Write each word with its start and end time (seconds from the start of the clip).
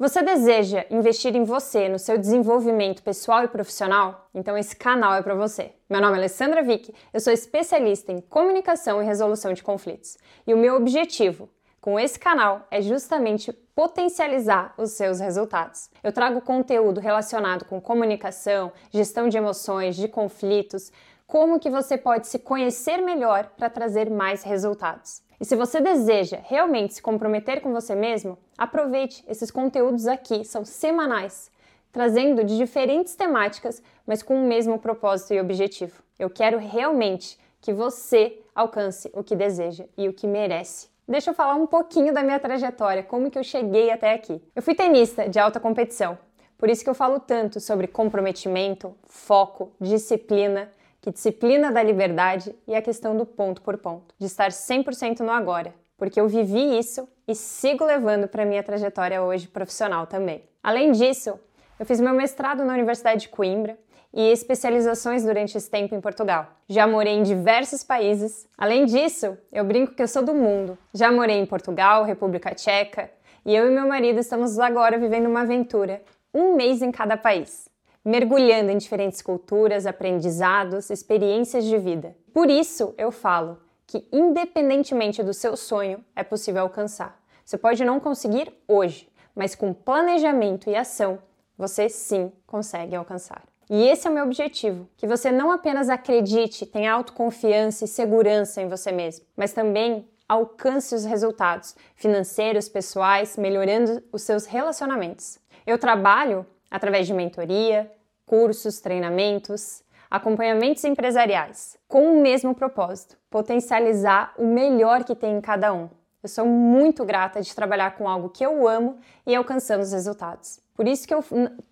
Você 0.00 0.22
deseja 0.22 0.86
investir 0.90 1.36
em 1.36 1.44
você, 1.44 1.86
no 1.86 1.98
seu 1.98 2.16
desenvolvimento 2.16 3.02
pessoal 3.02 3.44
e 3.44 3.48
profissional? 3.48 4.30
Então 4.34 4.56
esse 4.56 4.74
canal 4.74 5.12
é 5.12 5.20
para 5.20 5.34
você. 5.34 5.72
Meu 5.90 6.00
nome 6.00 6.14
é 6.14 6.16
Alessandra 6.16 6.62
Vick, 6.62 6.90
eu 7.12 7.20
sou 7.20 7.30
especialista 7.30 8.10
em 8.10 8.18
comunicação 8.18 9.02
e 9.02 9.04
resolução 9.04 9.52
de 9.52 9.62
conflitos. 9.62 10.16
E 10.46 10.54
o 10.54 10.56
meu 10.56 10.76
objetivo 10.76 11.50
com 11.82 12.00
esse 12.00 12.18
canal 12.18 12.66
é 12.70 12.80
justamente 12.80 13.52
potencializar 13.74 14.72
os 14.78 14.92
seus 14.92 15.20
resultados. 15.20 15.90
Eu 16.02 16.12
trago 16.12 16.40
conteúdo 16.40 16.98
relacionado 16.98 17.66
com 17.66 17.78
comunicação, 17.78 18.72
gestão 18.90 19.28
de 19.28 19.36
emoções, 19.36 19.96
de 19.96 20.08
conflitos, 20.08 20.90
como 21.30 21.60
que 21.60 21.70
você 21.70 21.96
pode 21.96 22.26
se 22.26 22.40
conhecer 22.40 22.96
melhor 22.96 23.52
para 23.56 23.70
trazer 23.70 24.10
mais 24.10 24.42
resultados. 24.42 25.22
E 25.40 25.44
se 25.44 25.54
você 25.54 25.80
deseja 25.80 26.40
realmente 26.42 26.94
se 26.94 27.00
comprometer 27.00 27.60
com 27.60 27.72
você 27.72 27.94
mesmo, 27.94 28.36
aproveite 28.58 29.24
esses 29.28 29.48
conteúdos 29.48 30.08
aqui, 30.08 30.44
são 30.44 30.64
semanais, 30.64 31.48
trazendo 31.92 32.42
de 32.42 32.56
diferentes 32.56 33.14
temáticas, 33.14 33.80
mas 34.04 34.24
com 34.24 34.34
o 34.34 34.46
mesmo 34.48 34.76
propósito 34.76 35.32
e 35.32 35.40
objetivo. 35.40 36.02
Eu 36.18 36.28
quero 36.28 36.58
realmente 36.58 37.38
que 37.60 37.72
você 37.72 38.36
alcance 38.52 39.08
o 39.14 39.22
que 39.22 39.36
deseja 39.36 39.84
e 39.96 40.08
o 40.08 40.12
que 40.12 40.26
merece. 40.26 40.88
Deixa 41.06 41.30
eu 41.30 41.34
falar 41.34 41.54
um 41.54 41.66
pouquinho 41.66 42.12
da 42.12 42.24
minha 42.24 42.40
trajetória, 42.40 43.04
como 43.04 43.30
que 43.30 43.38
eu 43.38 43.44
cheguei 43.44 43.92
até 43.92 44.14
aqui. 44.14 44.42
Eu 44.54 44.62
fui 44.62 44.74
tenista 44.74 45.28
de 45.28 45.38
alta 45.38 45.60
competição, 45.60 46.18
por 46.58 46.68
isso 46.68 46.82
que 46.82 46.90
eu 46.90 46.94
falo 46.94 47.20
tanto 47.20 47.60
sobre 47.60 47.86
comprometimento, 47.86 48.96
foco, 49.04 49.70
disciplina 49.80 50.68
que 51.00 51.10
disciplina 51.10 51.72
da 51.72 51.82
liberdade 51.82 52.54
e 52.66 52.74
a 52.74 52.82
questão 52.82 53.16
do 53.16 53.24
ponto 53.24 53.62
por 53.62 53.78
ponto, 53.78 54.14
de 54.18 54.26
estar 54.26 54.50
100% 54.50 55.20
no 55.20 55.30
agora, 55.30 55.74
porque 55.96 56.20
eu 56.20 56.28
vivi 56.28 56.78
isso 56.78 57.08
e 57.26 57.34
sigo 57.34 57.84
levando 57.84 58.28
para 58.28 58.44
minha 58.44 58.62
trajetória 58.62 59.22
hoje 59.22 59.48
profissional 59.48 60.06
também. 60.06 60.42
Além 60.62 60.92
disso, 60.92 61.38
eu 61.78 61.86
fiz 61.86 62.00
meu 62.00 62.12
mestrado 62.12 62.64
na 62.64 62.74
Universidade 62.74 63.22
de 63.22 63.28
Coimbra 63.28 63.78
e 64.12 64.30
especializações 64.30 65.24
durante 65.24 65.56
esse 65.56 65.70
tempo 65.70 65.94
em 65.94 66.00
Portugal. 66.00 66.48
Já 66.68 66.86
morei 66.86 67.14
em 67.14 67.22
diversos 67.22 67.82
países. 67.82 68.46
Além 68.58 68.84
disso, 68.84 69.38
eu 69.52 69.64
brinco 69.64 69.94
que 69.94 70.02
eu 70.02 70.08
sou 70.08 70.22
do 70.22 70.34
mundo. 70.34 70.76
Já 70.92 71.10
morei 71.10 71.38
em 71.38 71.46
Portugal, 71.46 72.04
República 72.04 72.54
Tcheca, 72.54 73.10
e 73.46 73.54
eu 73.54 73.68
e 73.68 73.70
meu 73.70 73.86
marido 73.86 74.18
estamos 74.18 74.58
agora 74.58 74.98
vivendo 74.98 75.26
uma 75.26 75.42
aventura, 75.42 76.02
um 76.34 76.56
mês 76.56 76.82
em 76.82 76.90
cada 76.90 77.16
país 77.16 77.70
mergulhando 78.04 78.70
em 78.70 78.78
diferentes 78.78 79.20
culturas, 79.20 79.86
aprendizados, 79.86 80.90
experiências 80.90 81.64
de 81.64 81.76
vida. 81.78 82.16
Por 82.32 82.48
isso 82.48 82.94
eu 82.96 83.10
falo 83.10 83.58
que, 83.86 84.06
independentemente 84.12 85.22
do 85.22 85.34
seu 85.34 85.56
sonho, 85.56 86.04
é 86.14 86.22
possível 86.22 86.62
alcançar. 86.62 87.20
Você 87.44 87.58
pode 87.58 87.84
não 87.84 87.98
conseguir 87.98 88.52
hoje, 88.68 89.10
mas 89.34 89.54
com 89.54 89.74
planejamento 89.74 90.70
e 90.70 90.76
ação, 90.76 91.18
você 91.58 91.88
sim 91.88 92.32
consegue 92.46 92.94
alcançar. 92.94 93.42
E 93.68 93.86
esse 93.86 94.06
é 94.06 94.10
o 94.10 94.14
meu 94.14 94.24
objetivo: 94.24 94.88
que 94.96 95.06
você 95.06 95.30
não 95.30 95.50
apenas 95.52 95.88
acredite, 95.88 96.66
tenha 96.66 96.92
autoconfiança 96.92 97.84
e 97.84 97.88
segurança 97.88 98.62
em 98.62 98.68
você 98.68 98.90
mesmo, 98.90 99.24
mas 99.36 99.52
também 99.52 100.08
alcance 100.28 100.94
os 100.94 101.04
resultados 101.04 101.74
financeiros, 101.96 102.68
pessoais, 102.68 103.36
melhorando 103.36 104.02
os 104.12 104.22
seus 104.22 104.46
relacionamentos. 104.46 105.38
Eu 105.66 105.76
trabalho 105.76 106.46
através 106.70 107.06
de 107.06 107.14
mentoria, 107.14 107.90
cursos, 108.24 108.80
treinamentos, 108.80 109.82
acompanhamentos 110.10 110.84
empresariais, 110.84 111.76
com 111.88 112.12
o 112.12 112.20
mesmo 112.20 112.54
propósito: 112.54 113.16
potencializar 113.28 114.32
o 114.38 114.46
melhor 114.46 115.04
que 115.04 115.14
tem 115.14 115.36
em 115.36 115.40
cada 115.40 115.72
um. 115.72 115.88
Eu 116.22 116.28
sou 116.28 116.44
muito 116.44 117.04
grata 117.04 117.40
de 117.40 117.54
trabalhar 117.54 117.96
com 117.96 118.06
algo 118.06 118.28
que 118.28 118.44
eu 118.44 118.68
amo 118.68 118.98
e 119.26 119.34
alcançando 119.34 119.80
os 119.80 119.92
resultados. 119.92 120.60
Por 120.74 120.86
isso 120.86 121.06
que 121.08 121.14
eu 121.14 121.24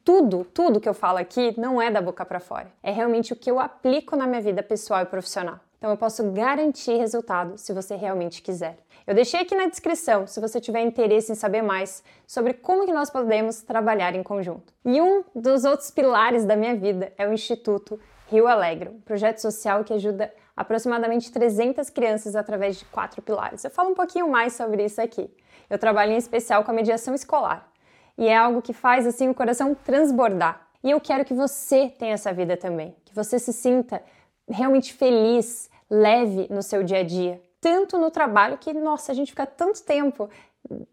tudo, 0.04 0.44
tudo 0.44 0.80
que 0.80 0.88
eu 0.88 0.94
falo 0.94 1.18
aqui 1.18 1.58
não 1.58 1.80
é 1.80 1.90
da 1.90 2.00
boca 2.00 2.24
para 2.24 2.40
fora. 2.40 2.70
É 2.82 2.90
realmente 2.90 3.32
o 3.32 3.36
que 3.36 3.50
eu 3.50 3.60
aplico 3.60 4.16
na 4.16 4.26
minha 4.26 4.40
vida 4.40 4.62
pessoal 4.62 5.02
e 5.02 5.06
profissional. 5.06 5.60
Então 5.78 5.90
eu 5.90 5.96
posso 5.96 6.32
garantir 6.32 6.96
resultado 6.96 7.56
se 7.56 7.72
você 7.72 7.94
realmente 7.94 8.42
quiser. 8.42 8.78
Eu 9.06 9.14
deixei 9.14 9.40
aqui 9.40 9.54
na 9.54 9.68
descrição 9.68 10.26
se 10.26 10.40
você 10.40 10.60
tiver 10.60 10.82
interesse 10.82 11.30
em 11.30 11.36
saber 11.36 11.62
mais 11.62 12.02
sobre 12.26 12.52
como 12.52 12.84
que 12.84 12.92
nós 12.92 13.08
podemos 13.08 13.62
trabalhar 13.62 14.14
em 14.14 14.22
conjunto. 14.22 14.74
E 14.84 15.00
um 15.00 15.24
dos 15.34 15.64
outros 15.64 15.90
pilares 15.90 16.44
da 16.44 16.56
minha 16.56 16.74
vida 16.74 17.12
é 17.16 17.26
o 17.26 17.32
Instituto 17.32 17.98
Rio 18.26 18.48
Alegre, 18.48 18.90
um 18.90 19.00
projeto 19.00 19.38
social 19.38 19.84
que 19.84 19.94
ajuda 19.94 20.34
aproximadamente 20.56 21.30
300 21.30 21.88
crianças 21.90 22.34
através 22.34 22.76
de 22.76 22.84
quatro 22.86 23.22
pilares. 23.22 23.62
Eu 23.62 23.70
falo 23.70 23.90
um 23.90 23.94
pouquinho 23.94 24.28
mais 24.28 24.54
sobre 24.54 24.84
isso 24.84 25.00
aqui. 25.00 25.30
Eu 25.70 25.78
trabalho 25.78 26.12
em 26.12 26.16
especial 26.16 26.64
com 26.64 26.72
a 26.72 26.74
mediação 26.74 27.14
escolar 27.14 27.70
e 28.18 28.26
é 28.26 28.36
algo 28.36 28.60
que 28.60 28.72
faz 28.72 29.06
assim 29.06 29.28
o 29.28 29.34
coração 29.34 29.74
transbordar. 29.74 30.68
E 30.82 30.90
eu 30.90 31.00
quero 31.00 31.24
que 31.24 31.32
você 31.32 31.88
tenha 31.88 32.14
essa 32.14 32.32
vida 32.32 32.56
também, 32.56 32.96
que 33.04 33.14
você 33.14 33.38
se 33.38 33.52
sinta 33.52 34.02
realmente 34.48 34.92
feliz, 34.92 35.70
leve 35.90 36.46
no 36.50 36.62
seu 36.62 36.82
dia 36.82 36.98
a 36.98 37.02
dia. 37.02 37.40
Tanto 37.60 37.98
no 37.98 38.10
trabalho 38.10 38.58
que, 38.58 38.72
nossa, 38.72 39.12
a 39.12 39.14
gente 39.14 39.32
fica 39.32 39.46
tanto 39.46 39.82
tempo 39.82 40.28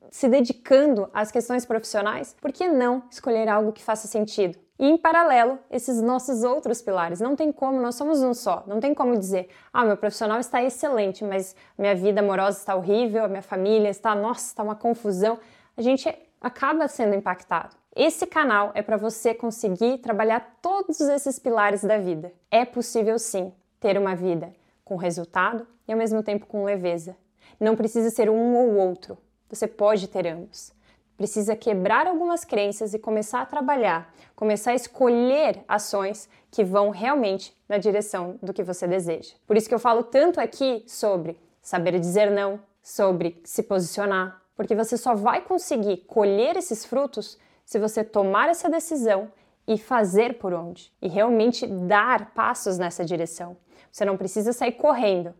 se 0.09 0.27
dedicando 0.27 1.09
às 1.13 1.31
questões 1.31 1.65
profissionais, 1.65 2.35
por 2.41 2.51
que 2.51 2.67
não 2.67 3.03
escolher 3.09 3.49
algo 3.49 3.73
que 3.73 3.83
faça 3.83 4.07
sentido? 4.07 4.57
E 4.77 4.87
em 4.87 4.97
paralelo, 4.97 5.57
esses 5.71 6.01
nossos 6.01 6.43
outros 6.43 6.81
pilares. 6.81 7.21
Não 7.21 7.35
tem 7.35 7.51
como, 7.51 7.79
nós 7.79 7.95
somos 7.95 8.21
um 8.21 8.33
só. 8.33 8.63
Não 8.67 8.79
tem 8.79 8.93
como 8.93 9.17
dizer, 9.17 9.49
ah, 9.71 9.85
meu 9.85 9.95
profissional 9.95 10.39
está 10.39 10.61
excelente, 10.61 11.23
mas 11.23 11.55
minha 11.77 11.95
vida 11.95 12.19
amorosa 12.19 12.59
está 12.59 12.75
horrível, 12.75 13.23
a 13.23 13.27
minha 13.27 13.41
família 13.41 13.89
está, 13.89 14.13
nossa, 14.13 14.47
está 14.47 14.63
uma 14.63 14.75
confusão. 14.75 15.39
A 15.77 15.81
gente 15.81 16.13
acaba 16.41 16.87
sendo 16.87 17.15
impactado. 17.15 17.75
Esse 17.95 18.25
canal 18.25 18.71
é 18.73 18.81
para 18.81 18.97
você 18.97 19.33
conseguir 19.33 19.99
trabalhar 19.99 20.57
todos 20.61 20.99
esses 20.99 21.39
pilares 21.39 21.81
da 21.81 21.97
vida. 21.97 22.33
É 22.51 22.65
possível 22.65 23.17
sim 23.17 23.53
ter 23.79 23.97
uma 23.97 24.13
vida 24.13 24.51
com 24.85 24.95
resultado 24.95 25.67
e 25.87 25.91
ao 25.91 25.97
mesmo 25.97 26.23
tempo 26.23 26.45
com 26.45 26.63
leveza. 26.63 27.17
Não 27.59 27.75
precisa 27.75 28.09
ser 28.11 28.29
um 28.29 28.55
ou 28.55 28.75
outro. 28.75 29.17
Você 29.49 29.67
pode 29.67 30.07
ter 30.07 30.27
ambos. 30.27 30.71
Precisa 31.17 31.55
quebrar 31.55 32.07
algumas 32.07 32.45
crenças 32.45 32.93
e 32.93 32.99
começar 32.99 33.41
a 33.41 33.45
trabalhar, 33.45 34.13
começar 34.35 34.71
a 34.71 34.75
escolher 34.75 35.63
ações 35.67 36.29
que 36.51 36.63
vão 36.63 36.89
realmente 36.89 37.55
na 37.67 37.77
direção 37.77 38.37
do 38.43 38.53
que 38.53 38.63
você 38.63 38.85
deseja. 38.85 39.33
Por 39.47 39.57
isso 39.57 39.67
que 39.67 39.73
eu 39.73 39.79
falo 39.79 40.03
tanto 40.03 40.39
aqui 40.39 40.83
sobre 40.87 41.39
saber 41.61 41.99
dizer 41.99 42.29
não, 42.29 42.59
sobre 42.83 43.41
se 43.43 43.63
posicionar, 43.63 44.41
porque 44.55 44.75
você 44.75 44.97
só 44.97 45.15
vai 45.15 45.41
conseguir 45.41 45.97
colher 46.05 46.57
esses 46.57 46.85
frutos 46.85 47.39
se 47.65 47.79
você 47.79 48.03
tomar 48.03 48.49
essa 48.49 48.69
decisão 48.69 49.31
e 49.67 49.77
fazer 49.77 50.37
por 50.37 50.53
onde, 50.53 50.91
e 51.01 51.07
realmente 51.07 51.65
dar 51.65 52.33
passos 52.33 52.77
nessa 52.77 53.03
direção. 53.03 53.57
Você 53.91 54.05
não 54.05 54.17
precisa 54.17 54.53
sair 54.53 54.73
correndo, 54.73 55.33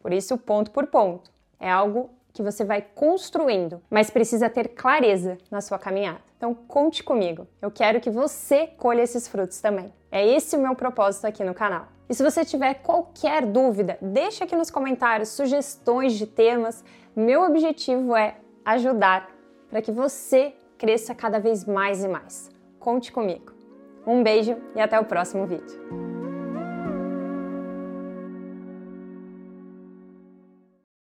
por 0.00 0.12
isso, 0.12 0.36
ponto 0.36 0.70
por 0.70 0.86
ponto. 0.86 1.30
É 1.58 1.70
algo 1.70 2.10
que 2.32 2.42
você 2.42 2.64
vai 2.64 2.82
construindo, 2.82 3.80
mas 3.90 4.10
precisa 4.10 4.48
ter 4.48 4.68
clareza 4.68 5.38
na 5.50 5.60
sua 5.60 5.78
caminhada. 5.78 6.20
Então, 6.36 6.54
conte 6.54 7.04
comigo. 7.04 7.46
Eu 7.60 7.70
quero 7.70 8.00
que 8.00 8.10
você 8.10 8.66
colha 8.66 9.02
esses 9.02 9.28
frutos 9.28 9.60
também. 9.60 9.92
É 10.10 10.26
esse 10.26 10.56
o 10.56 10.60
meu 10.60 10.74
propósito 10.74 11.26
aqui 11.26 11.44
no 11.44 11.54
canal. 11.54 11.86
E 12.08 12.14
se 12.14 12.22
você 12.22 12.44
tiver 12.44 12.74
qualquer 12.74 13.46
dúvida, 13.46 13.96
deixa 14.02 14.44
aqui 14.44 14.56
nos 14.56 14.70
comentários 14.70 15.28
sugestões 15.28 16.14
de 16.14 16.26
temas. 16.26 16.84
Meu 17.14 17.42
objetivo 17.42 18.16
é 18.16 18.36
ajudar 18.64 19.30
para 19.70 19.80
que 19.80 19.92
você 19.92 20.54
cresça 20.76 21.14
cada 21.14 21.38
vez 21.38 21.64
mais 21.64 22.02
e 22.02 22.08
mais. 22.08 22.50
Conte 22.78 23.12
comigo. 23.12 23.61
Um 24.06 24.22
beijo 24.22 24.56
e 24.74 24.80
até 24.80 24.98
o 24.98 25.04
próximo 25.04 25.46
vídeo. 25.46 26.11